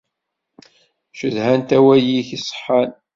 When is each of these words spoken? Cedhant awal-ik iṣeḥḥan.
Cedhant 1.17 1.69
awal-ik 1.77 2.29
iṣeḥḥan. 2.37 2.91